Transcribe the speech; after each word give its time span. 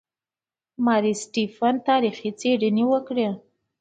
ماري 0.85 1.13
سټیفن 1.23 1.75
تاریخي 1.89 2.29
څېړنې 2.39 2.83
وکړې. 2.91 3.27